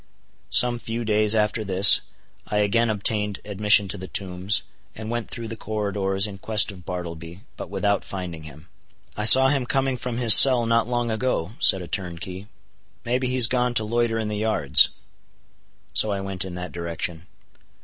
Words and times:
Some 0.49 0.79
few 0.79 1.05
days 1.05 1.35
after 1.35 1.63
this, 1.63 2.01
I 2.47 2.57
again 2.57 2.89
obtained 2.89 3.39
admission 3.45 3.87
to 3.89 3.99
the 3.99 4.07
Tombs, 4.07 4.63
and 4.95 5.11
went 5.11 5.29
through 5.29 5.47
the 5.47 5.55
corridors 5.55 6.25
in 6.25 6.39
quest 6.39 6.71
of 6.71 6.83
Bartleby; 6.87 7.41
but 7.55 7.69
without 7.69 8.03
finding 8.03 8.41
him. 8.41 8.67
"I 9.15 9.25
saw 9.25 9.49
him 9.49 9.67
coming 9.67 9.97
from 9.97 10.17
his 10.17 10.33
cell 10.33 10.65
not 10.65 10.87
long 10.87 11.11
ago," 11.11 11.51
said 11.59 11.83
a 11.83 11.87
turnkey, 11.87 12.47
"may 13.05 13.19
be 13.19 13.27
he's 13.27 13.45
gone 13.45 13.75
to 13.75 13.83
loiter 13.83 14.17
in 14.17 14.27
the 14.27 14.37
yards." 14.37 14.89
So 15.93 16.11
I 16.11 16.19
went 16.19 16.45
in 16.45 16.55
that 16.55 16.71
direction. 16.71 17.27